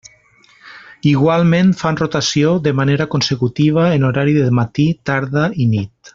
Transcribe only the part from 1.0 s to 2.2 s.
Igualment fan